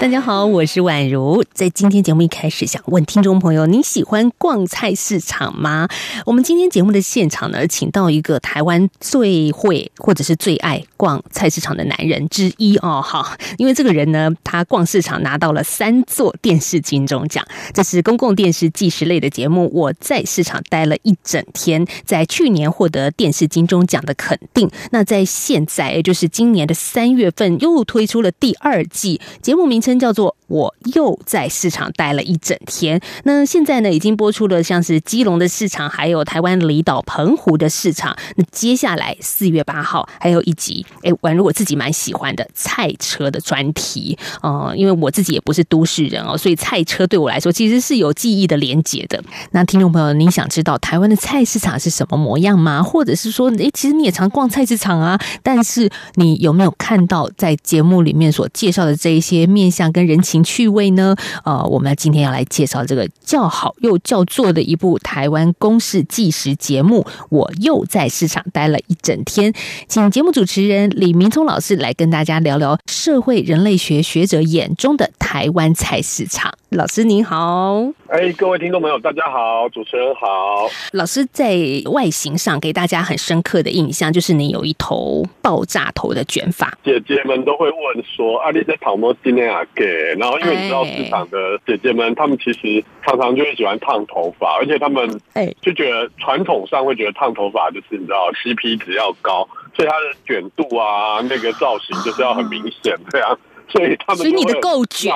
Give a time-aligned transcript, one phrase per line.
[0.00, 1.44] 大家好，我是宛如。
[1.52, 5.86] 在今天节目一开始，想问听众朋友，你喜欢逛菜市场吗？
[6.24, 13.02] 我们今天节目的现场呢，请到一个台湾最会或者是最爱逛菜市场的男人之一哦。
[13.04, 19.70] 好，因为这个人呢，他逛市场拿到了三座电视金钟奖，这是公共电视纪实类的节目。
[19.74, 24.70] 我在市场待了一整天，在去年获得电视金钟奖的肯定。
[24.92, 29.89] 那在现在，也就是今年的三月份，又推出了第二季节目名称。
[29.98, 33.00] 叫做我又在市场待了一整天。
[33.22, 38.14] 那现在呢，已经播出了像是基隆的市场，还有台湾离岛澎湖的市场。
[38.36, 49.22] 那接下来四月八号还有一集，哎，宛如我自己蛮喜欢的菜车的专题哦，因为我自己也不是都市人哦，所以菜车对我来说其实是有记忆的连结的。
[49.52, 52.82] 那听众朋友，你想知道台湾的菜市场是什么模样吗？
[52.82, 59.70] 或者是说，哎，其实你也常逛菜市场啊，但是你有没有看到在节目里面所介绍的这一些面？
[59.70, 61.14] 相跟人情趣味呢？
[61.44, 67.06] 呃，我们今天要来介绍这个叫好又叫座的一部台湾公式纪实节目。
[67.28, 69.52] 我又在市场待了一整天，
[69.88, 76.52] 请节目主持人李明聪老师来跟大家聊聊社会人类学学者眼中的台湾菜市场。
[76.70, 80.70] 老师您好，哎，各位听众朋友，大家好，主持人好。
[80.92, 86.72] 老师在外形上给大家很深刻的印象，就是你有一头爆炸头的卷发。
[86.84, 89.84] 姐姐们都会问说：“啊，你在讨摸今天啊？”给，
[90.16, 105.12] 然后因为你知道市场的姐姐们，她们其实常常就会喜欢烫头发，而且她们哎就觉得传统上会觉得烫头发就是你知道 CP 值要高，所以它的卷度啊，那个造型就是要很明显这样，所以他们所以你的够卷。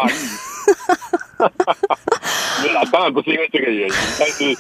[2.63, 4.57] 没啦，当然不是因为这个原因，但是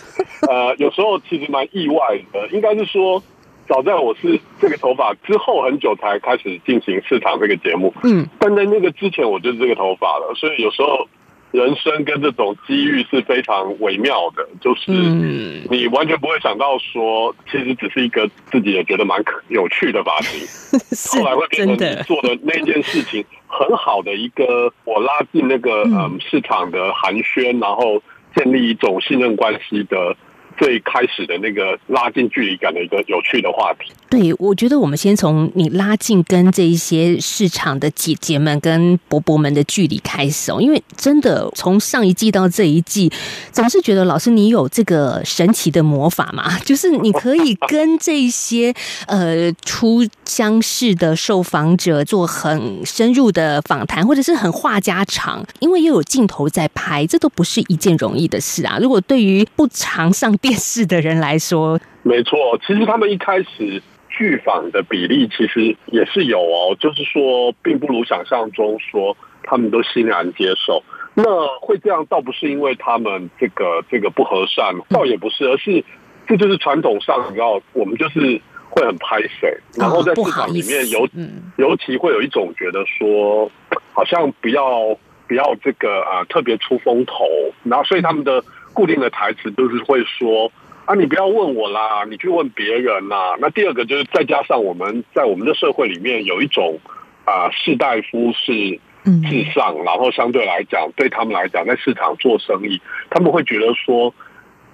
[0.48, 2.48] 呃，有时候其实蛮意外的。
[2.48, 3.22] 应该是说，
[3.68, 11.08] 早在我是这个头发之后很久才开始进行市场这个节目，嗯，但在那个之前我就是这个头发了，所以有时候。
[11.54, 20.44] 人生跟这种机遇是非常微妙的，就是你完全不会想到说，其实只是一个自己也觉得蛮有趣的发型，
[21.22, 28.02] 后来会变成做的那件事情很好的一个，我拉近那个嗯市场的寒暄，然后
[28.34, 30.16] 建立一种信任关系的。
[30.56, 33.92] 最开始的那个拉近距离感的一个有趣的话题。
[34.16, 43.10] 对，我觉得我们先从你拉近跟这一些市场的姐姐们跟伯伯们的距离开始哦，因为真的从上一季到这一季，
[43.50, 48.72] 总是觉得老师你有这个神奇的魔法嘛，就是你可以跟这些
[49.08, 58.78] 呃出乡市的受访者做很深入的访谈，或者是很话家常，因为又有镜头在拍，这都不是一件容易的事啊。
[58.80, 62.38] 如果对于不常上电视的人来说，没错。
[62.64, 63.82] 其实他们一开始
[64.16, 70.82] 拒访的比例其实也是有哦，就是说，并不如想象中说他们都欣然接受。
[71.14, 71.24] 那
[71.60, 75.84] 会这样，倒不是因为他们这个这个不和善，倒也不是，而是
[76.26, 81.08] 这就是传统上，你知道，我们就是会很拍谁，然后在市场里面尤
[81.56, 83.50] 尤其会有一种觉得说，
[83.92, 84.96] 好像不要
[85.28, 87.24] 不要这个啊特别出风头，
[87.64, 88.42] 然后所以他们的。
[88.74, 90.50] 固定的台词就是会说
[90.86, 93.36] 啊，你不要问我啦，你去问别人啦。
[93.38, 96.78] 那第二个就是再加上我们在我们的社会里面有一种
[97.24, 98.52] 啊士大夫是
[99.02, 104.14] 至上，然后相对来讲对他们来讲在市场做生意，他们会觉得说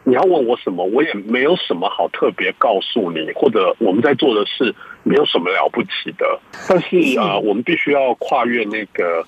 [0.02, 6.40] 你要问我什么，我也没有什么好特别告诉你，或者我们在做的事没有什么了不起的。
[6.68, 9.24] 但是啊，我们必须要跨越那个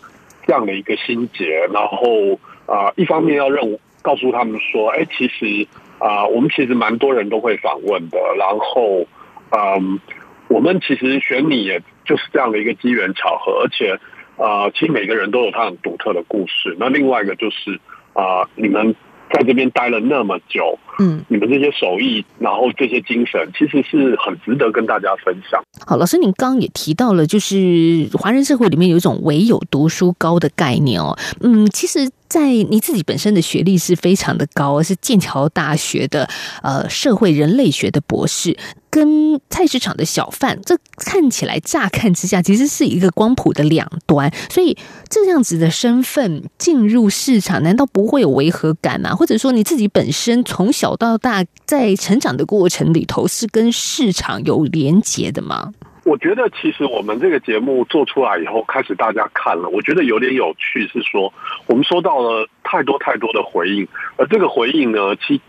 [0.46, 3.78] 这样的一个心结，然后啊，一方面要认。
[4.04, 5.64] 告诉他们说：“哎，其实
[6.02, 8.18] 啊，我们其实蛮多人都会访问的。
[8.38, 9.06] 然后，
[9.50, 10.00] 嗯，
[10.48, 13.62] 我们其实选你，也就是这样的一个机缘巧合。
[13.62, 13.98] 而且，
[14.36, 16.76] 啊，其实每个人都有他很独特的故事。
[16.78, 17.78] 那另外一个就是
[18.14, 18.94] 啊，你们。”
[19.32, 25.62] 在这边待了那么久，嗯，你们这些手艺，然后这些精神，其实是很值得跟大家分享。
[25.86, 31.16] 好，老师，您刚刚也提到了，就是华人社会里面有一种唯有读书高的概念哦。
[31.40, 36.28] 嗯，其实，在你自己本身的学历是非常的高，是剑桥大学的
[36.62, 38.56] 呃社会人类学的博士。
[38.92, 44.76] 跟菜市场的小贩，这看起来乍看之下其实是一个光谱的两端，所以
[45.08, 49.14] 这样子的身份进入市场，难道不会有违和感吗？
[49.14, 55.72] 或者说你自己本身从小到大在成长的过程里头是跟市场有连结的吗？
[56.04, 61.32] 我觉得其实我们这个节目做出来以后，开始大家看了，我觉得有点有趣，是说
[61.66, 65.40] 我们收到了太多太多的回应，而这个回应呢，其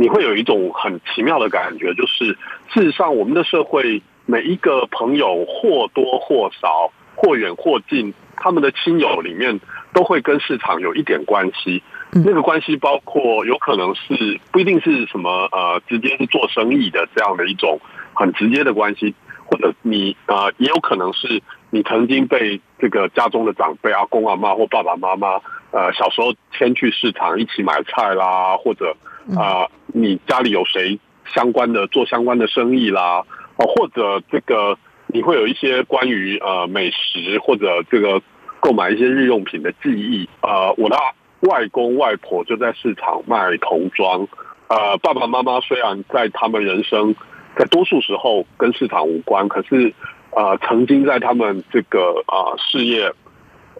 [0.00, 2.24] 你会有一种很奇妙的感觉，就是
[2.72, 9.60] 事实上我们的社会每一个朋友或多或少、或远或近，他们的亲友里面
[9.92, 11.82] 都会跟市场有一点关系。
[12.12, 17.78] 那个关系包括有可能是不一定是什么呃，直接是做生意的这样的一种
[18.14, 19.14] 很直接的关系。
[19.44, 25.40] 或者你呃，也有可能是你曾经被这个家中的长辈阿公阿妈或爸爸妈妈
[25.72, 28.96] 呃小时候牵去市场一起买菜啦，或者
[29.36, 33.24] 啊你家里有谁相关的做相关的生意啦，
[33.56, 34.76] 哦或者这个
[35.06, 38.20] 你会有一些关于呃美食或者这个
[38.60, 40.96] 购买一些日用品的记忆啊，我的
[41.40, 44.26] 外公外婆就在市场卖童装，
[44.68, 47.14] 呃爸爸妈妈虽然在他们人生。
[47.56, 49.92] 在多数时候跟市场无关，可是，
[50.30, 53.12] 呃，曾经在他们这个啊事业，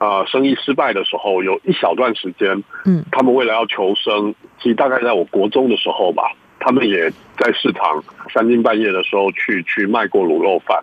[0.01, 7.09] 啊生意失败的时候，有一小段时间，嗯，他们为了要求生，其实大概在我国中的时候吧，他们也
[7.39, 8.03] 在市场
[8.35, 10.83] 三更半夜的时候去去卖过卤肉饭。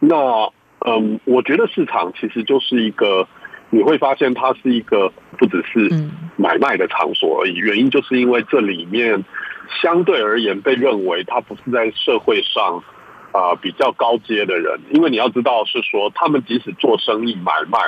[0.00, 0.16] 那，
[0.86, 3.28] 嗯，我觉得市场其实就是一个，
[3.68, 5.90] 你会发现它是一个不只是
[6.36, 9.22] 买卖的场所而已，原因就是因为这里面。
[9.80, 12.82] 相对而言，被认为他不是在社会上
[13.32, 17.78] 啊比较高阶的人，因为你要知道是说，他们即使做生意买卖，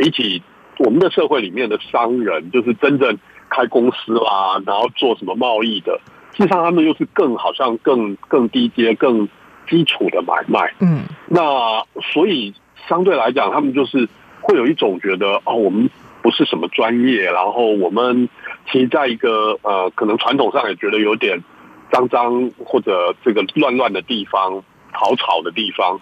[0.00, 0.42] 比起
[0.78, 3.18] 我们的社会里面的商人，就是真正
[3.50, 6.00] 开公司啦，然后做什么贸易的，
[6.34, 9.28] 事实上他们又是更好像更更低阶、更
[9.68, 10.72] 基础的买卖。
[10.80, 12.54] 嗯，那所以
[12.88, 14.08] 相对来讲，他们就是
[14.40, 15.90] 会有一种觉得哦，我们
[16.22, 18.28] 不是什么专业，然后我们。
[18.70, 21.42] 其实在一个呃，可能传统上也觉得有点
[21.90, 24.62] 脏脏或者这个乱乱的地方、
[24.92, 25.98] 吵吵的地方，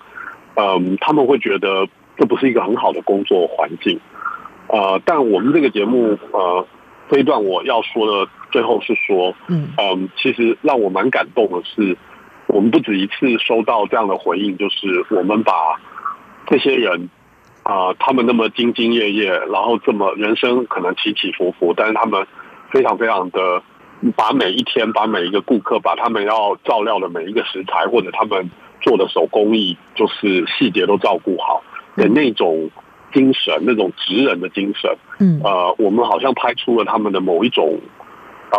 [0.54, 1.88] 嗯，他们会觉得
[2.18, 3.98] 这不是一个很好的工作环境。
[4.66, 6.66] 呃，但我们这个节目呃，
[7.08, 11.96] 这一段我要说的最后是说，嗯嗯，其实让我蛮感动的是，
[12.48, 15.80] 我们不止一次收到这样的回应，就是我们把
[16.46, 17.08] 这些人
[17.62, 22.26] 啊，他们那么兢兢业业，然后这么人生可能起起伏伏，但是他们。
[22.70, 23.62] 非常非常的，
[24.14, 28.50] 把每一天，把每一个顾客，把他们要照料的每一个食材，或者他们
[28.82, 31.62] 做的手工艺，就是细节都照顾好
[31.98, 32.70] 的那种
[33.12, 34.90] 精神，那种职人的精神。
[35.18, 37.78] 嗯，呃，我们好像拍出了他们的某一种，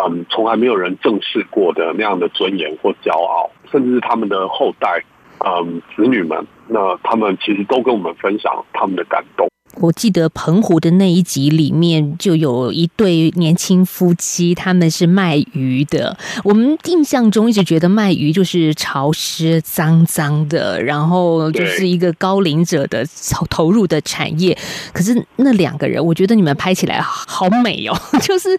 [0.04, 5.04] 嗯，从来没有人正视过的那样的尊严或骄傲，甚至是他们的后代，
[5.40, 9.49] 嗯，子女们，那他们其实都跟我们分享他们的感动。
[9.76, 16.18] 我记得澎湖的那一集里面就有一对年轻夫妻，他们是卖鱼的。
[16.44, 24.58] 我们印象中一直觉得卖鱼就是潮湿、脏脏的，然后就是一个高龄者的投投入的产业。
[24.92, 28.50] 可是那两个人，我觉得你们拍起来好美哦， 就是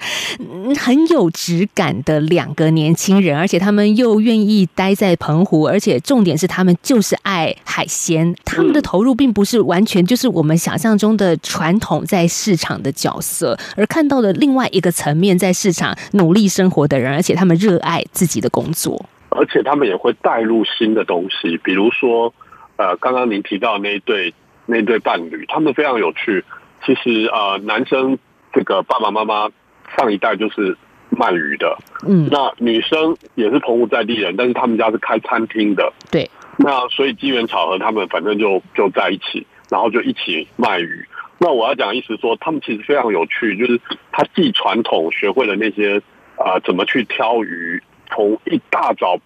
[0.78, 8.34] 很有质感的两个年轻人，而且他们又愿意待在澎湖，而且重点是他们就是爱海鲜。
[8.44, 11.10] 他们的投入并不是完全就是我们想象中。
[11.20, 22.32] 的传统在市场的角色，而看到了另外一个层面，在市场努力生活的人，而且他们热爱自己的工作，而且他们也会带入新的东西，比如说，
[22.76, 24.32] 呃，刚刚您提到那一对
[24.64, 26.44] 那一对伴侣，他们非常有趣。
[26.86, 28.16] 其实，呃，男生
[28.54, 29.50] 这个爸爸妈妈
[29.98, 30.78] 上一代就是
[31.10, 31.76] 卖鱼的，
[32.06, 39.44] 嗯，那女生也是澎湖在地人，但是他们家是开餐厅的，对，那所以机缘巧合，他们反正就就在一起。
[39.70, 41.06] 然后就一起卖鱼。
[41.38, 43.80] 那我要讲意思说，他们其实非常有趣，就是
[44.12, 46.02] 他既传统学会了那些
[46.36, 49.18] 啊怎么去挑鱼，从一大早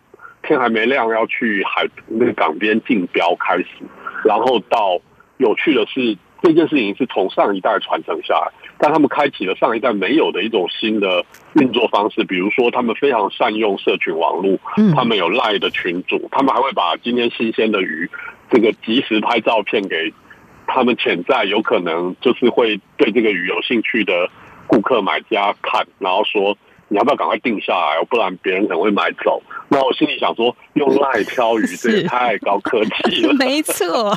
[0.45, 3.67] 天还没亮要去海那个港边竞标开始，
[4.25, 5.01] 然后到
[5.39, 11.25] 有趣的是这件事情是从上一代传承下来，但他们开启了上一代没有的一种新的
[11.55, 14.57] 运作方式，比如说他们非常善用社群网络，
[14.95, 18.09] 他们有赖的群主，他们还会把今天新鲜的鱼
[18.51, 20.15] 这个及时拍照片给。
[20.67, 24.31] 他们潜在有可能就是会对这个鱼有兴趣的
[24.67, 26.57] 顾客买家看，然后说
[26.89, 29.43] 你要不要赶快定下来，不然别人可能会买走。
[29.69, 33.33] 那我心里想说，用赖挑鱼这也太高科技了。
[33.39, 34.15] 没错，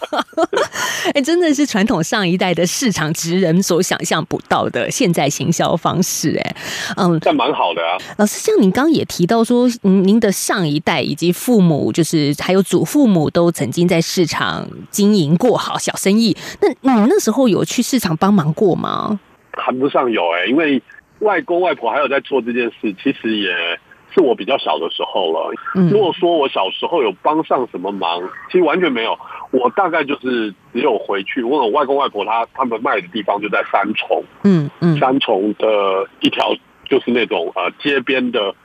[1.14, 6.38] 哎，真的是传统上一代的市场职人所想象不到的现在行销方式。
[6.38, 6.56] 哎，
[6.98, 7.98] 嗯，这蛮好的啊。
[8.18, 16.36] 老师，像您刚也提到说，嗯，您的上一代以及父母，就是还有祖父母，都曾经在市场经营过好小生意。
[16.84, 19.20] 那你那时候有去市场帮忙过吗？
[19.54, 20.80] 谈不上有哎，因为
[21.20, 23.80] 外公外婆还有在做这件事，其实也。
[24.14, 25.54] 是我比较小的时候了。
[25.76, 29.20] 嗯如果说我小时候有帮上什么忙，其实完全没有。
[29.52, 36.56] 我大概就是只有回去问我外公外婆他他们卖的地方就在三重，嗯嗯三重的一条
[36.86, 38.56] 就是那种呃街边的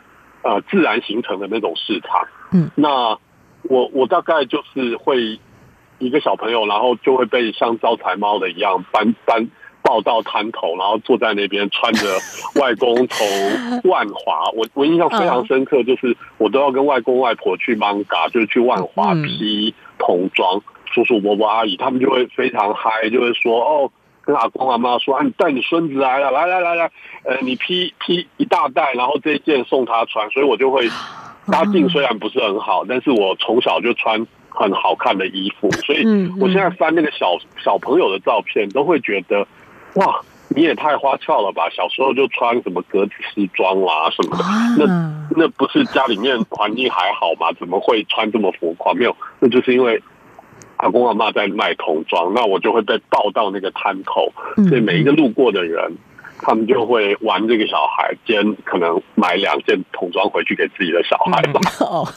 [0.43, 2.27] 呃自然形成的那种市场。
[2.53, 3.19] 嗯，那
[3.65, 5.41] 我我大概就是会
[5.99, 9.51] 一个小朋友，然后就会被像招财猫的一样搬搬
[9.93, 12.07] 抱到滩头，然后坐在那边穿着
[12.59, 13.27] 外公从
[13.85, 19.23] 万华，我我印象非常深刻，就是我都要跟外公外婆去 manga，就是去万华嗯。
[19.25, 23.91] 批童装，叔叔伯伯阿姨他们就会非常嗨，就会说哦。
[24.25, 26.91] 跟阿公阿妈说啊，你带你孙子来了，来来来来，
[27.25, 30.89] 呃，你披披一大袋，然后这一件送他穿，所以我就会
[31.51, 36.37] 家境虽然不是很好，但是我从小就穿很好看的衣服，所以嗯。
[36.41, 39.45] 我现在翻那个小小朋友的照片，都会觉得
[40.01, 41.69] 哇，你也太花俏了吧！
[41.71, 44.45] 小时候就穿什么格子西装啦、什么的，
[44.79, 47.53] 那啊，那不是家里面环境还好吗？
[47.59, 48.95] 怎么会穿这么浮夸？
[48.95, 50.03] 没有，那就是因为
[50.79, 55.97] 阿公阿妈在卖童装，那我就会被抱到那个摊口，嗯所以每一个路过的人，
[56.39, 61.61] 他们就会玩这个小孩，兼可能买两件童装回去给自己的小孩吧。
[61.81, 62.09] 哦，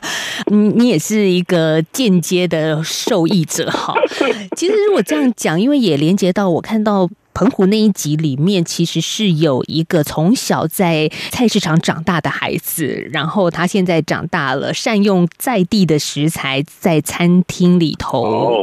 [0.47, 3.93] 你你也是一个间接的受益者哈。
[4.57, 7.09] 其实如果这样讲，因为也连接到我看到。
[7.35, 18.23] 澎湖那一集里面，其实是有一个从小在菜市场长大的孩子，然后他现在长大了，善用在地的食材，在餐厅里头。
[18.23, 18.61] 哦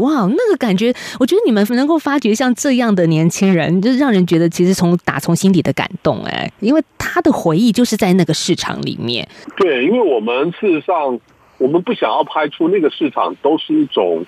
[0.00, 9.28] 哇，那个感觉，我觉得你们能够发掘像这样的年轻人，就是让人觉得其实从打从心底的感动哎，因为他的回忆就是在那个市场里面。
[9.56, 11.18] 对，因为我们事实上，
[11.58, 14.24] 我们不想要拍出那个市场都是一种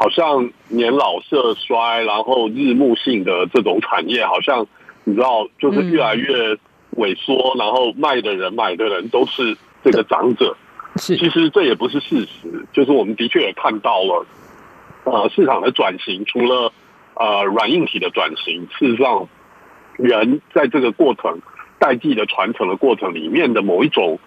[0.00, 4.64] 好像年老色衰，然后日暮性的这种产业，好像
[5.02, 6.56] 你知道，就是越来越
[6.96, 10.56] 萎缩，然后卖的人、买的人都是这个长者。
[11.00, 14.24] 是其实这也不是事实，就是我们的确也看到了，
[15.02, 16.72] 呃，市场的转型，除了
[17.14, 19.28] 呃软硬体的转型，事实上，
[19.96, 21.40] 人在这个过程
[21.80, 24.20] 代际的传承的过程里面的某一种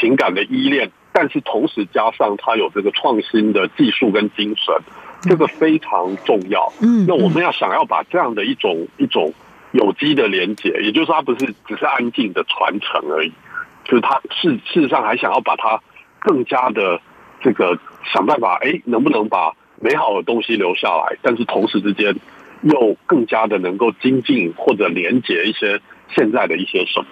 [0.00, 4.74] 情感的依恋，但是同时加上他有这个创新的技术跟精神，
[5.22, 6.72] 这个非常重要。
[6.80, 9.32] 嗯那我们要想要把这样的一种一种
[9.72, 13.32] 有机的连接，也就是，它不是只是安静的传承而已，
[13.84, 15.80] 就是它事事实上还想要把它
[16.20, 17.00] 更加的
[17.40, 17.78] 这个
[18.12, 22.16] 想办法，哎，能不能把美好的东西留下来，但是同时之间
[22.62, 25.80] 又更加的能够精进或者连接一些
[26.16, 27.06] 现在的一些什么。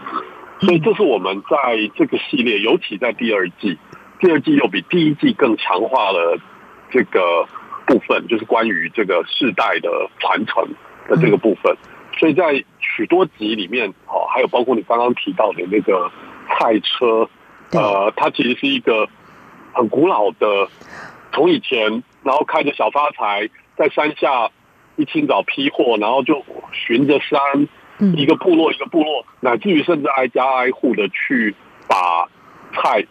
[0.61, 3.77] 所以这是我们在这个系列，尤其在第二季，
[4.19, 6.39] 第二季又比第一季更强化了
[6.91, 7.47] 这个
[7.87, 10.69] 部分，就是关于这个世代的传承
[11.09, 11.77] 的这个部分。
[12.19, 16.11] 所以在许多集里面，哦，还有包括你刚刚提到的那个
[16.49, 17.29] 菜车，
[17.73, 19.09] 呃，它其实是一个
[19.73, 20.69] 很古老的，
[21.33, 24.51] 从以前然后开着小发财在山下
[24.97, 27.39] 一清早批货，然后就循着山，
[27.99, 31.55] 嗯一个部落一个部落，乃至于甚至挨家挨户的去
[31.87, 32.27] 把
[32.73, 33.07] 菜、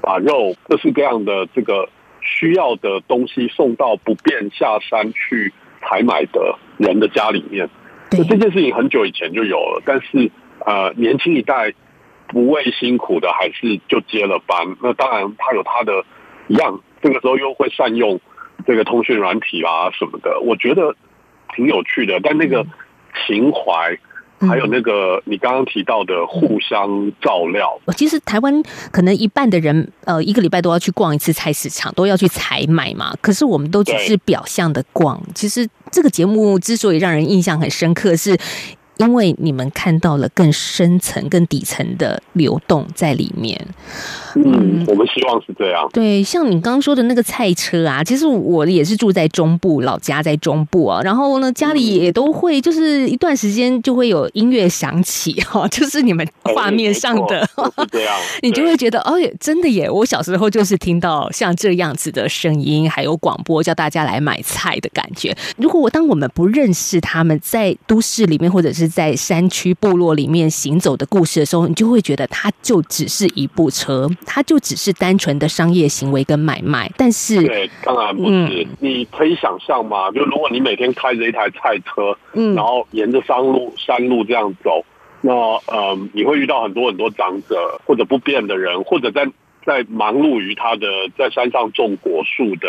[0.00, 1.88] 把肉各式各样的这个
[2.26, 7.70] 需要的东西送到不便下山去采买的人的家里面。
[8.10, 10.30] 这件事情很久以前就有了，但是
[10.64, 11.72] 呃，年轻一代
[12.28, 14.76] 不畏辛苦的，还是就接了班。
[14.82, 16.04] 那当然，他有他的
[16.48, 18.20] 一样，这个时候又会善用
[18.66, 20.94] 这个通讯软体啊什么的，我觉得
[21.54, 22.20] 挺有趣的。
[22.20, 22.66] 但那个
[23.26, 23.98] 情怀，
[24.40, 33.14] 还有那个你刚刚提到的互相照料，其实台湾可能一半的人，呃，一个礼拜都要去逛一次菜市场，都要去采买嘛。
[33.22, 35.20] 可是我们都只是表象的逛。
[35.34, 38.36] 其实这个节目之所以让人印象很深刻，是
[38.98, 43.60] 因为你们看到了更深层、更底层的流动在里面。
[44.34, 45.88] 嗯，我们希望是这样。
[45.92, 51.00] 对，像你刚刚说的那个菜车啊，其实我也是住在中部，老家在中部啊。
[51.02, 57.48] 然后呢，家里也都会就是一段时间就会有音乐响起哈， 就是你们画面上的，
[57.90, 59.90] 这样 你就会觉得哦，真的耶！
[59.90, 65.34] 我小时候就是听到像这样子的声音，还有广播叫大家来买菜的感觉。
[65.56, 76.90] 如果我当我们不认识他们在都市里面或者是在山区部落里面行走的故事的时候，你就会觉得它就只是一部车，它就只是单纯的商业行为跟买卖。
[76.96, 78.66] 但是，对，当然不是。
[78.80, 84.84] 你可以想象嘛，就如果你每天开着一台菜车，嗯然后沿着山路山路这样走，
[85.20, 89.26] 那呃，你会遇到很多很多长者或者不便的人，或者在
[89.64, 90.86] 在忙碌于他的
[91.18, 92.68] 在山上种果树的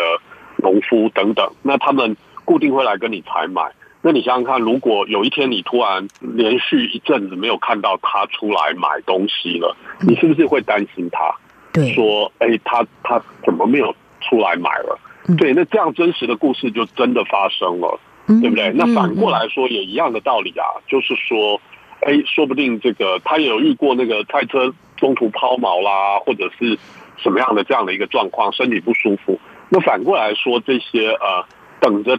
[0.56, 3.62] 农夫等等，那他们固定会来跟你采买。
[4.00, 11.34] 那你想想看，如果有一天你突然连续一阵子没有看到他出来买东西了，你是不是会担心他？
[11.72, 14.98] 对，说，哎，他他怎么没有出来买了？
[15.36, 18.72] 对，那这样真实的故事就真的发生了，对不对？
[18.74, 21.60] 那反过来说也一样的道理啊，就是说，
[22.00, 26.78] 哎，说不定这个他也有遇过那个赛车中途抛锚啦，或者是
[27.18, 29.38] 什么样的这样的一个状况，身体不舒服。
[29.68, 31.44] 那反过来说，这些呃，
[31.80, 32.18] 等着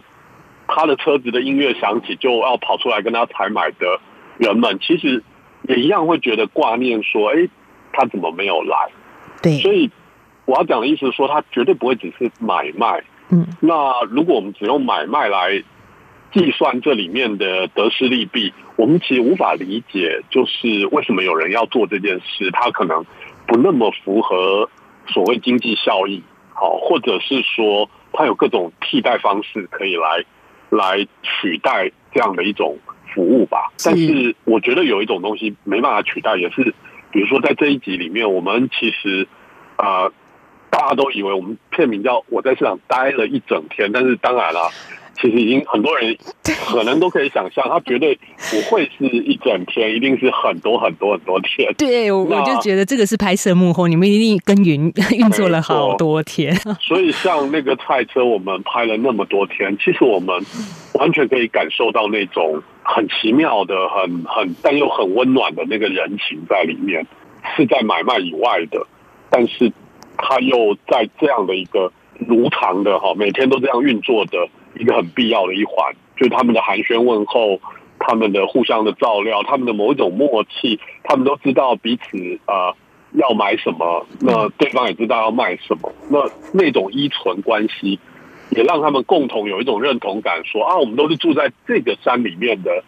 [0.72, 4.00] 他的车子的音乐响起就要跑出来跟他采买的
[4.38, 5.22] 人们，其实
[5.62, 7.48] 也一样会觉得挂念，说，哎，
[7.92, 8.76] 他怎么没有来？
[9.42, 9.90] 对，所以
[10.46, 13.02] 我要讲的意思是说，他绝对不会只是买卖。
[13.30, 15.62] 嗯，那如果我们只用买卖来
[16.32, 23.04] 计算这里面的得失利弊，我们其实无法理解，就是为什么有人要做这件事，他可能
[23.46, 24.70] 不那么符合
[25.08, 26.22] 所谓经济效益，
[26.54, 30.24] 好，或者是说他有各种替代方式可以来
[30.70, 32.78] 来取代这样的一种
[33.14, 33.70] 服务吧。
[33.84, 36.74] 但是我觉得有一种东西没办法取代，也是。
[37.12, 39.26] 比如说，在这一集里面，我们其实
[39.76, 40.08] 啊，
[40.70, 44.70] 大家都以为我们片名叫《我在市场待了一整天》，但是当然了。
[45.20, 46.16] 其实已经很多人
[46.66, 48.18] 可能都可以想象，他绝对
[48.50, 51.70] 不会是一整天，一定是很多很多很多天。
[51.76, 56.56] 对，我就觉得这个是拍摄幕后，你们一定耕耘 运作了好多天。
[56.80, 60.42] 所以像那个赛车，我们拍了那么多天，其实我们
[60.94, 67.06] 完全可以感受到那种很奇妙的、很很但又很温暖的那个人情在里面，
[67.56, 68.86] 是在买卖以外的，
[69.28, 69.70] 但是
[70.16, 71.92] 他又在这样的一个
[72.26, 74.48] 如常的哈，每天都这样运作的。
[74.80, 77.60] 一个很必要的一环，就是他们的寒暄问候，
[77.98, 82.72] 他们的互相的照料，他们的某一种默契，他们都知道彼此啊
[83.12, 86.18] 要买什么，那对方也知道要卖什么，那
[86.54, 88.00] 那种依存关系，
[88.50, 92.82] 也让他们共同有一种认同感，说啊，我们都是住在这个山里面的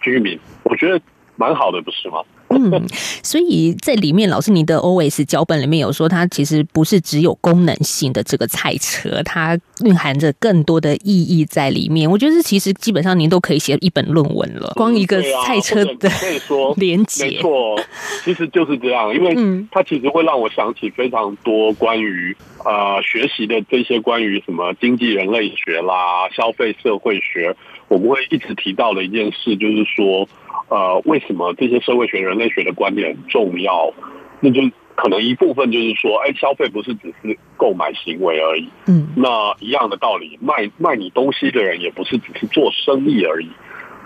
[0.00, 1.00] 居民，我觉得
[1.34, 2.22] 蛮好的，不是吗？
[2.54, 2.86] 嗯，
[3.22, 12.10] 所以在里面，老师您的 O S 脚本里面有说，它其实不是只有功能性的这个赛车，它蕴含着更多的意义在里面。
[12.10, 17.80] 我觉得其实基本上您都可以写一本论文了，光一个赛车的可以说连接，没错，
[18.24, 27.54] 其实就是这样，因为它其实会让我想起非常多关于呃学习的这些关于什么经济人类学啦、消费社会学，
[27.92, 30.28] 我们会一直提到的一件事，就是说。
[30.68, 33.92] 呃，为什么这些社会学、人类学的观点很重要？
[34.40, 34.62] 那就
[34.94, 38.70] 可能一部分就是说，哎，消费不是只是购买行为而已。
[38.86, 43.50] 嗯，那一样的道理，卖卖你东西的人也不是只是做生意而已。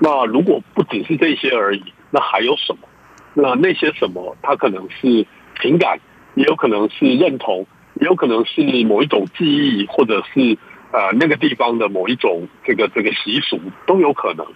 [0.00, 2.88] 那如果不只是这些而已，那还有什么？
[3.34, 5.24] 那那些什么，它可能是
[5.62, 6.00] 情感，
[6.34, 7.64] 也有可能是认同，
[8.00, 10.58] 也有可能是某一种记忆，或者是
[10.92, 14.46] 呃那个地方的某一种这个这个习俗都有可能。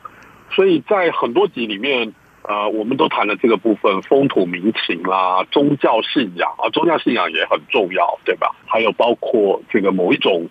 [0.53, 2.13] 所以在很多集里面，
[2.43, 8.55] 呃，我们都谈了这个部分，风土民情啦，宗教信仰啊，宗教信仰也很重要，对吧？
[8.67, 10.49] 还有包括这个某一种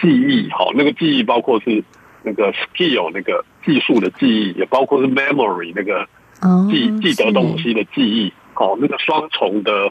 [0.00, 1.82] 记忆，好，那个记忆包括是
[2.22, 6.06] 那个 skill 那个技术的记忆，也包括是 memory 那个
[6.70, 9.90] 记记得东西的记忆，好，那个双重的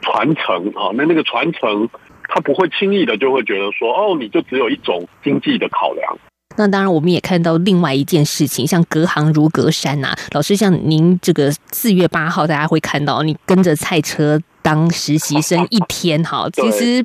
[0.00, 1.88] 传承啊，那那个传承，
[2.36, 6.18] 他不会轻易的就会觉得说，哦，你就只有一种经济的考量。
[6.58, 10.14] 那当然，我们也看到另外一件事情，像隔行如隔山呐。
[10.32, 17.02] 老师，像您这个四月八号，大家会看到你跟着赛车当实习生一天， 哈，其实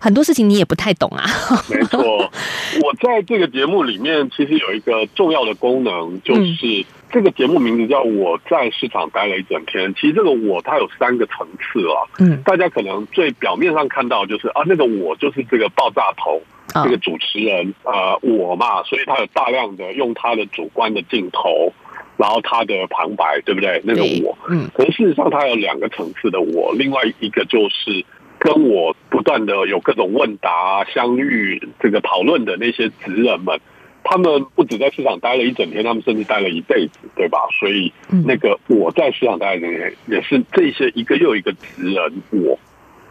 [0.00, 1.24] 很多事情你也不太懂啊。
[1.68, 2.00] 没错，
[2.82, 9.94] 我在这个节目里面，其实有一个重要的功能，就是这个节目名字叫《我在市场待了一整天》。
[10.00, 12.06] 其实这个“我”它有三个层次啊。
[12.18, 16.40] 嗯，大家可能最表面上看到就是啊，那个“我”就是这个爆炸头。
[16.84, 21.72] 这个主持人，呃，我嘛，所以他有大量的用他的主观的镜头，
[22.16, 23.82] 然后他的旁白，对不对？
[23.84, 28.04] 那个我，嗯，可是事实上他有两个层次的我，另外一个就是
[28.38, 33.58] 跟我不断的有各种问答、相遇、这个讨论的那些职人们，
[34.04, 37.38] 他们不止在市场待了一整天，他们甚至待了一辈子，对吧？
[37.58, 37.92] 所以
[38.26, 42.58] 那个我在市场待的人也是这些一个又一个职人，我，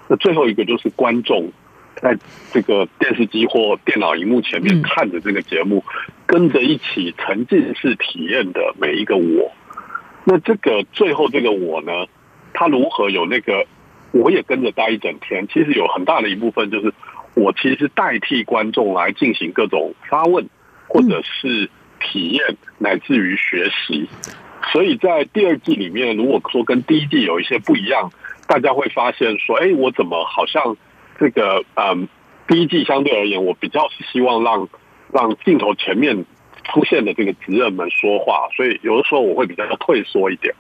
[0.08, 1.52] 那最后一个就是观众。
[2.02, 2.18] 在
[2.54, 5.84] 这个电视机或电脑荧幕前面看着这个节目，
[6.26, 9.52] 跟着一起沉浸式体验的每一个我，
[10.24, 11.92] 那这个最后这个我呢，
[12.54, 13.66] 他如何有那个
[14.12, 15.46] 我也跟着待一整天？
[15.50, 16.94] 其实有很大的一部分就是
[17.34, 20.48] 我其实代替观众来进行各种发问，
[20.90, 21.70] 或者是
[22.02, 24.10] 体验，乃至于学习。
[24.74, 28.12] 所以在第二季里面，如果说跟第一季有一些不一样，
[28.48, 30.76] 大家会发现说，哎，我怎么好像？
[31.22, 32.08] 这个嗯，
[32.48, 34.70] 第一季相对而言，我比较是希望让
[35.12, 36.24] 让镜头前面
[36.64, 40.56] 出现的这个职人们说话，所以有的时候我会比较退缩一点。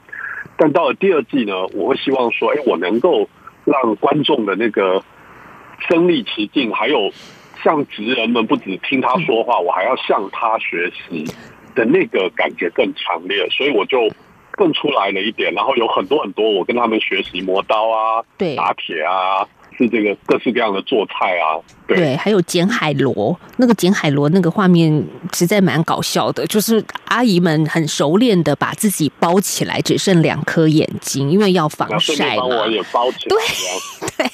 [0.57, 3.29] 但到了第二季呢，我会希望说，哎，我能够
[3.63, 5.01] 让观众的那个
[5.87, 7.09] 身临其境，还有
[7.63, 11.25] 像职人们不止听他说话，我还要向他学习
[11.75, 14.09] 的那个感觉更强烈，所以我就
[14.51, 15.53] 更出来了一点。
[15.53, 19.47] 然后有很多很多，我跟他们学习磨刀啊，对，打铁啊。
[19.79, 21.55] 是这个各式各样的做菜啊，
[21.87, 25.01] 对，还有捡海螺，那个捡海螺那个画面
[25.33, 32.43] 实在蛮搞笑的，就是阿姨们很熟练的把自己包起来，只剩两颗眼睛，因为要防晒嘛。
[32.43, 33.37] 我也包起来，
[34.17, 34.27] 对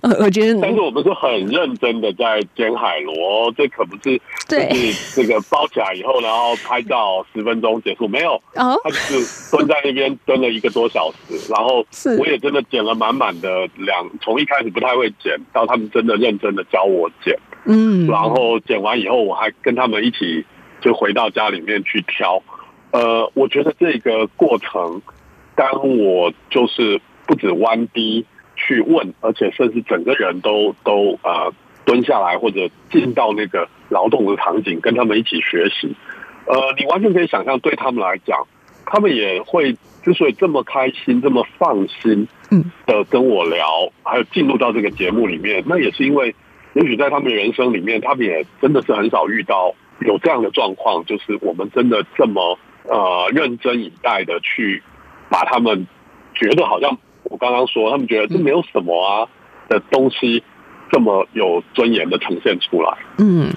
[0.00, 11.86] 对，我觉得，但是我们是很认真的在捡海螺，这可不是就是这个包起来以后，然后拍照十分钟结束，没有， 他就是蹲在那边蹲了一个多小时，然后
[12.18, 14.79] 我也真的捡了满满的两，从一开始不。
[14.80, 20.46] 不太会剪，到他们真的认真的教我剪，嗯，然后剪完以后，我还跟他们一起
[20.80, 22.42] 就回到家里面去挑。
[22.92, 25.02] 呃，我觉得这个过程，
[25.54, 28.24] 当我就是不止弯低
[28.56, 31.52] 去问，而且甚至整个人都都呃
[31.84, 35.94] 蹲下来或者进到那个劳动的场景，跟他们一起学习。
[36.46, 38.46] 呃，你完全可以想象，对他们来讲，
[38.86, 39.76] 他们也会。
[40.02, 43.66] 之所以这么开心、这么放心嗯的跟我聊，
[44.02, 46.34] 还有进入到这个节目里面，那也是因为，
[46.74, 54.82] 也许在他们人生里面，他们也真的是很少遇到有这样的状况，就是我们真的这么呃认真以待的去
[55.28, 55.86] 把他们
[56.34, 59.28] 觉得好像我刚刚说，他们觉得这没有什么啊
[59.68, 60.42] 的东西。
[60.92, 62.98] 这么有尊严的呈现出来。
[63.18, 63.48] 嗯，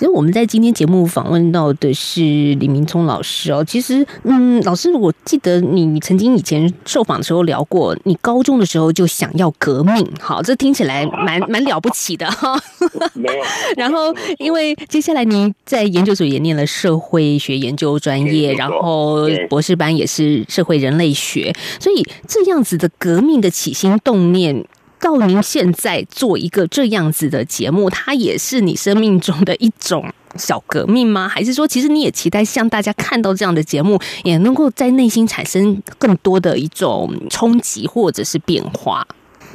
[0.00, 3.62] 其实我们在今天节目访问到的是李明聪老师哦。
[3.62, 10.10] 其实，嗯，老师，我记得你曾经以前受访的时候聊过，你高中的时候就想要革命。
[10.18, 12.58] 好，这听起来蛮 蛮了不起的 哈。
[13.12, 13.44] 没有。
[13.76, 24.64] 然后，因为接下来您在研究所也念了社会学研究专业，然后博士班也是社会人类学，所以这样子的革命的起心动念。
[25.00, 31.26] 到您现在做一个这样子的节目，它也是你生命中的一种小革命吗？
[31.26, 39.06] 还是说，其实你也期待像大家看到这样的节目，也能够在内心产生更多的一种冲击或者是变化？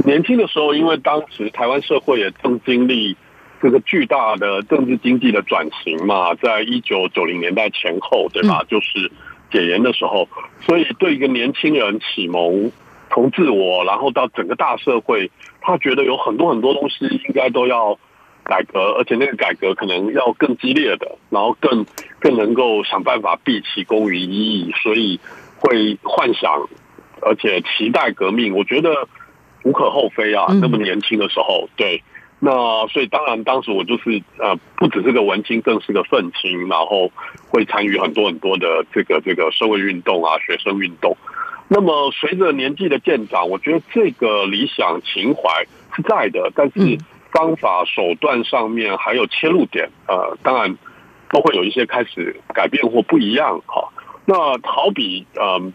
[0.04, 3.16] 年轻的时候，因为当时台湾社会也正经历
[3.62, 8.64] 这个巨大的政治经济的转型嘛，在一九九零年代前后，对吧？
[8.70, 9.12] 就是
[9.52, 10.28] 解严的时候，
[10.66, 12.72] 所以对一个年轻人启蒙。
[13.16, 17.98] 从自我，然后到整个大社会，他觉得有很多很多东西应该都要
[18.44, 21.86] 改革，而且那个改革可能要更激烈的，然后更
[22.20, 25.18] 更能够想办法毕其功于一役，所以
[25.60, 26.68] 会幻想，
[27.22, 28.54] 而且期待革命。
[28.54, 29.08] 我觉得
[29.64, 32.04] 无可厚非啊，那么年轻的时候，对，
[32.42, 37.10] 那所以当然当时我就是呃，不只是个文青，更是个愤青，然后
[37.48, 41.16] 会参与很多很多的这个这个社会运动啊，学生运动。
[41.68, 46.98] 那么随着年纪的渐长，我觉得这个理想情怀是在的，但是
[47.32, 50.78] 方法手段上面还有切入点，呃，当然
[51.32, 53.60] 都会有一些开始改变或不一样。
[53.66, 53.90] 哈，
[54.26, 55.74] 那好比嗯，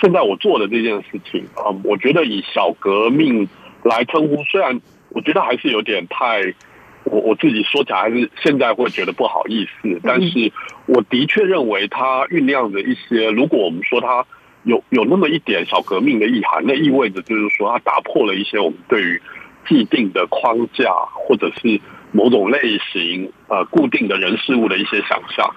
[0.00, 3.48] 现在我做的这件事情啊，我觉得以小革命
[3.82, 6.54] 来称呼，虽然我觉得还是有点太，
[7.02, 10.52] 我我自己说起来还是现在会觉得不好意思，但是
[10.86, 14.24] 我的确认为它酝酿着一些，如果我们说它。
[14.64, 19.20] 有有那么一点小革命的意涵，那意味着就是说，它打破了一些我们对于
[19.68, 21.80] 既定的框架，或者是
[22.12, 25.52] 某种类型呃固定的人事物的一些想象。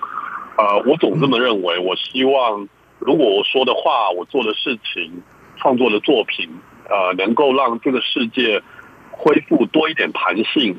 [0.57, 1.77] 呃，我总这么认为。
[1.77, 5.21] 我希望，如果我说的话，我做的事情，
[5.57, 6.49] 创作的作品，
[6.89, 8.63] 呃，能够让这个世界
[9.11, 10.75] 恢复多一点弹性，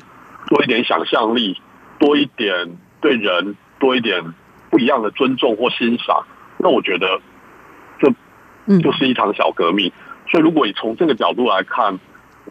[0.47, 1.61] 多一点想象力，
[1.97, 4.21] 多一点对人多一点
[4.69, 6.25] 不一样的尊重或欣赏，
[6.57, 7.21] 那我觉得。
[8.67, 9.91] 这就是一场小革命，
[10.29, 11.97] 所以如果你从这个角度来看，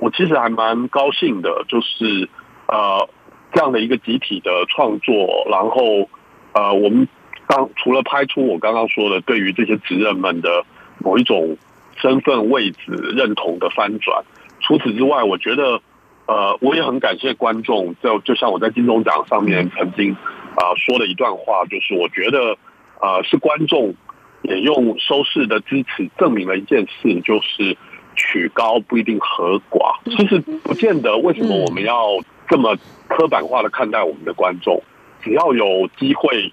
[0.01, 2.29] 我其实还蛮高兴的，就是
[2.67, 3.09] 呃
[3.53, 6.09] 这样的一个集体的创作，然后
[6.55, 7.07] 呃我们
[7.47, 10.65] 刚除了拍出我刚刚说的对于这些职人们的
[10.99, 11.59] 某一种
[11.97, 14.25] 身份位置认同的翻转，
[14.61, 15.81] 除此之外，我觉得
[16.27, 20.13] 呃我也很感谢观众，就就像我在金钟奖上面曾经
[20.57, 22.57] 啊说的一段话，就是我觉得
[23.01, 23.95] 啊是观众。
[24.43, 27.77] 也用收视的支持证明了一件事，就是
[28.15, 29.97] 曲高不一定和寡。
[30.05, 32.19] 其实不见得，为什么我们要
[32.49, 32.77] 这么
[33.09, 34.83] 刻板化的看待我们的观众？
[35.23, 36.53] 只要有机会，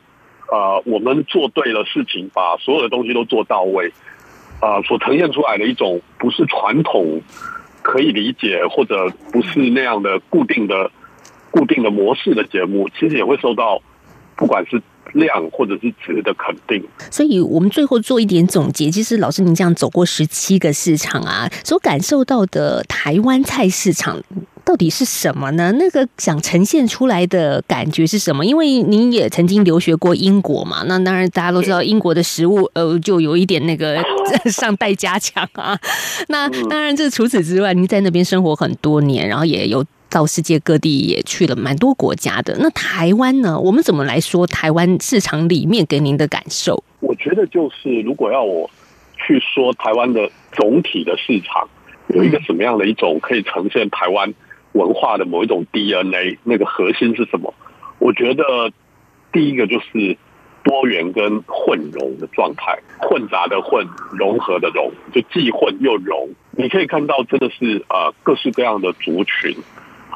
[0.52, 3.94] 呃，我们做对了事情，把所有的东西都做到位，
[4.60, 7.22] 啊，所呈现出来的一种不是传统
[7.84, 10.90] 可以理解，或者不是那样的固定的、
[11.52, 13.80] 固定的模式的节目，其实也会受到
[14.36, 14.82] 不管是
[15.14, 16.84] 量或者是值的肯定。
[17.12, 24.22] 所以我们最后做一点总结，其实老师您这样走过十七个市场啊，所感受到的台湾菜市场。
[24.66, 25.74] 到底是什么呢？
[25.74, 28.46] 那个想呈现出来的感觉是什么？
[28.46, 34.02] 因为您也曾经留学过英国嘛，那当然大家都知道英国的食物，呃，就有一点那个
[34.50, 35.78] 上代加强啊。
[36.30, 42.56] 那当然，这除此之外，您在那边生活很多年，然后也有到世界各地也去了蛮多国家的。
[42.60, 43.60] 那台湾呢？
[43.60, 46.84] 我们怎么来说台湾市场里面给您的感受？
[47.00, 48.70] 我觉得就是，如果要我
[49.18, 51.68] 去说台湾的总体的市场
[52.10, 54.32] 有一个什么样的一种可以呈现台湾。
[54.74, 57.54] 文化的某一种 DNA，那个核心是什么？
[58.00, 58.44] 我觉得
[59.32, 60.18] 第一个就是
[60.64, 66.28] 多元跟混融的状态，混杂的混，融合的融，就既混又融。
[66.58, 69.56] 你可以看到，真的是呃各式各样的族群，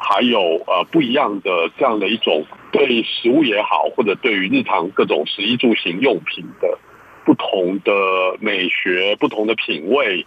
[0.00, 6.78] 还有呃不一样的这样的一种对食物也好，或者对于日常各种食衣住行用品的
[7.24, 7.92] 不同的
[8.40, 10.24] 美学、不同的品味，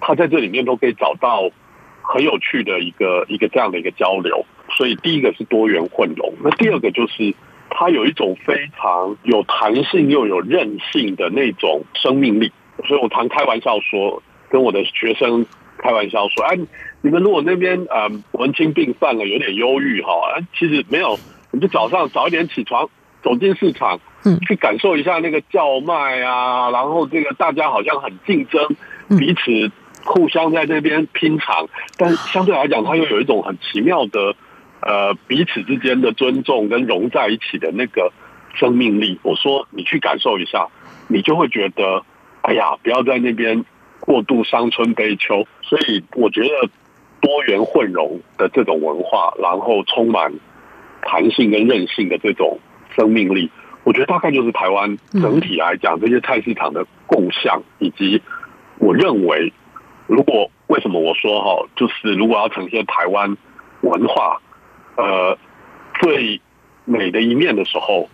[0.00, 1.50] 它在这里面都可以找到。
[2.02, 4.44] 很有趣的一个一个这样的一个交流，
[4.76, 7.32] 所以第一个是多元混融，那第二个就是
[7.68, 12.50] 它有一种非常有弹性又有韧性的那种生命力。
[12.88, 15.46] 所以我常开玩笑说，跟我的学生
[15.78, 16.58] 开玩笑说：“哎，
[17.02, 20.10] 你们如果那边呃文青病犯了，有点忧郁哈，
[20.58, 21.18] 其实没有，
[21.50, 22.88] 你就早上早一点起床，
[23.22, 28.76] 走进市场，嗯，去感受一下那个叫卖啊，然后这个大家好像很竞争，
[29.18, 29.70] 彼此。”
[30.02, 34.34] 互相在那边拼场，但相对来讲，它又有一种很奇妙的，
[34.80, 38.10] 呃，彼此之间的尊重跟融在一起的那个
[38.54, 39.20] 生命力。
[39.22, 40.68] 我说你去感受一下，
[41.06, 42.02] 你就会觉得，
[42.40, 43.62] 哎呀，不要在那边
[44.00, 45.46] 过度伤春悲秋。
[45.60, 46.70] 所以我觉得
[47.20, 50.32] 多元混融的这种文化，然后充满
[51.02, 52.58] 弹性跟韧性的这种
[52.96, 53.50] 生命力，
[53.84, 58.22] 我觉得大概就是台湾整体来讲这些菜市场的共享，以及
[58.78, 59.52] 我认为。
[60.06, 63.36] 如果为什么我说哈，就是如果要呈现台湾
[63.82, 64.40] 文化
[64.96, 65.38] 呃
[66.00, 66.40] 最
[66.84, 68.10] 美的一面的时候，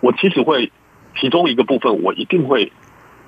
[0.00, 0.72] 我其实会
[1.20, 2.72] 其中一个部分，我一定会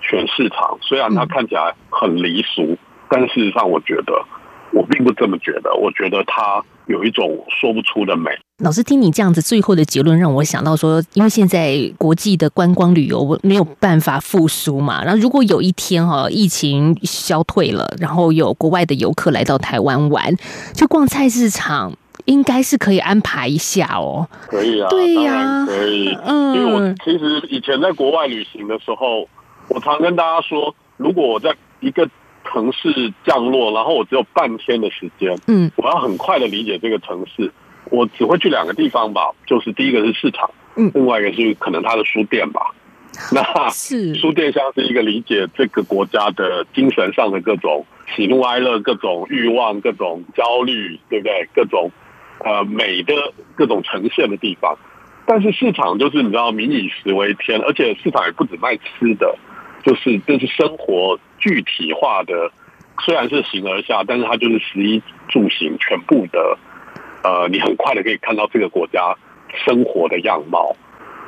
[0.00, 0.78] 选市场。
[0.82, 2.76] 虽然它看起来很离俗，
[3.08, 4.24] 但事实上我觉得
[4.72, 5.74] 我并不这么觉得。
[5.74, 8.30] 我觉得它有一种说不出的美。
[8.62, 20.36] 老师听你这样子，最后的结论让我想到说，因为现在国际的观光旅游没有办法复苏嘛，然后如果有一天哈疫情消退了，然后有国外的游客来到台湾玩，
[20.74, 21.94] 就逛菜市场，
[22.26, 24.28] 应该是可以安排一下哦。
[24.46, 26.14] 可以啊，对呀，可以。
[26.22, 29.26] 嗯，因为我其实以前在国外旅行的时候，
[29.68, 32.06] 我常跟大家说，如果我在一个
[32.52, 37.52] 城市降落，然后我只有半天的时间，嗯，我要很快的理解这个城市。
[37.86, 42.60] 我只会去两个地方吧，就是第一个是市场，嗯，另外一个是可能他的书店吧。
[43.32, 47.84] 那是书店像是一个理解这个国家的精神上的各种
[48.14, 51.48] 喜怒哀乐、各种欲望、各种焦虑，对不对？
[51.52, 51.90] 各种
[52.44, 53.14] 呃美的
[53.56, 54.76] 各种呈现的地方。
[55.26, 59.36] 但是市场就是你知道，民以食为天，而且市场也不止卖吃的，
[59.82, 62.52] 就是这是生活具体化的。
[63.04, 66.58] 虽然是形而下，但是它就是十一住行全部的。
[67.22, 69.16] 呃，你很快的可以看到这个国家
[69.64, 70.76] 生活的样貌。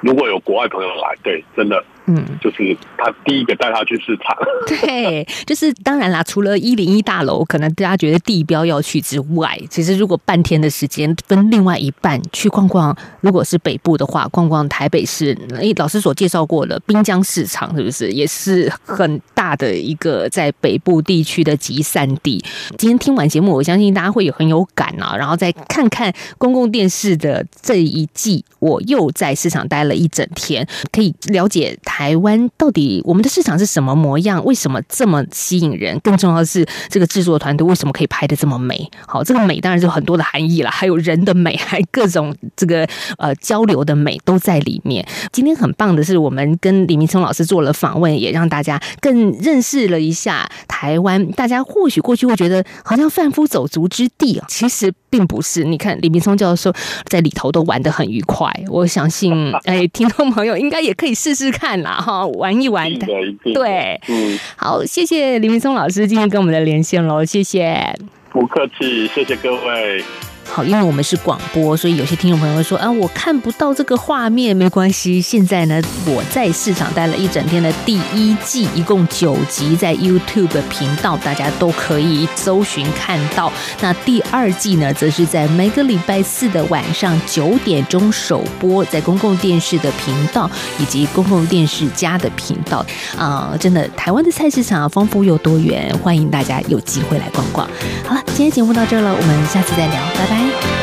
[0.03, 1.83] 如果有国外朋友来，对，真的。
[2.07, 4.37] 嗯，就是他第一个带他去市场。
[4.67, 22.45] 对，就是当然啦，除了一零一大楼，可能大家觉得地标要去之外，其实如果半天的时间分另外一半去逛逛，如果是北部的话，逛逛台北市，诶，老师所介绍过的滨江市场，是不是也是很大的一个在北部地区的集散地？
[22.77, 31.79] 今天听完节目，我相信大家会有很有感啊，然后再看看公共电视的这一季，我又在市场待了一整天，可以了解。
[31.95, 34.43] 台湾到底我们的市场是什么模样？
[34.47, 36.01] 为什么这么吸引人？
[36.01, 38.91] 更重要的是，这个制作团队为什么可以拍的这么美？
[39.07, 45.07] 好，这个美当然就很多的含义了，还有人的美，还各种这个呃交流的美都在里面。
[45.33, 51.31] 今天很棒的是，我们跟李明聪老师做了访问，也让大家更认识了一下台湾。
[51.33, 55.63] 大家或许过去会觉得好像贩夫走卒之地啊，其实并不是。
[55.63, 56.73] 你看李明松教授
[57.05, 61.81] 在里头都玩的很愉快，我相信 哎，听众朋友应该也可以试试看。
[61.83, 63.07] 啦哈，玩一玩的，
[63.53, 67.95] 对，嗯，好，谢谢李明松老师今天跟我们的连线喽，谢谢，
[68.31, 70.32] 不客气，谢谢各位。
[70.53, 75.19] 好，因为我们是广播，所以有些听众朋友会说啊，我看不到这个画面，没关系。
[75.19, 83.51] 现在呢，我在市场待了一整天的第一季，一共九集，在 YouTube 频道大家都可以搜寻看到。
[83.81, 92.85] 那第二季呢，则是在每个礼拜四的晚上九点钟首播，在公共电视的频道以及公共电视家的频道
[93.17, 97.67] 啊，真的，台湾的菜市场丰富又多元，欢迎大家有机会来逛逛。
[98.07, 100.42] 好了，今天节目到这了，我们下次再聊，拜拜。
[100.51, 100.82] night.